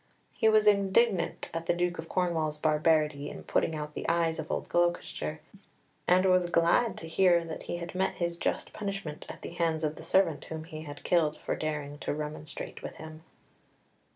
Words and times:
He 0.35 0.49
was 0.49 0.65
indignant 0.65 1.51
at 1.53 1.67
the 1.67 1.75
Duke 1.75 1.99
of 1.99 2.09
Cornwall's 2.09 2.57
barbarity 2.57 3.29
in 3.29 3.43
putting 3.43 3.75
out 3.75 3.93
the 3.93 4.09
eyes 4.09 4.39
of 4.39 4.47
Gloucester, 4.47 5.41
and 6.07 6.25
was 6.25 6.49
glad 6.49 6.97
to 6.97 7.07
hear 7.07 7.43
that 7.45 7.61
he 7.69 7.77
had 7.77 7.93
met 7.93 8.15
his 8.15 8.35
just 8.35 8.73
punishment 8.73 9.27
at 9.29 9.43
the 9.43 9.51
hands 9.51 9.83
of 9.83 9.97
the 9.97 10.01
servant 10.03 10.45
whom 10.45 10.63
he 10.63 10.81
had 10.81 11.03
killed 11.03 11.37
for 11.37 11.55
daring 11.55 11.99
to 11.99 12.15
remonstrate 12.15 12.81
with 12.81 12.95
him. 12.95 13.21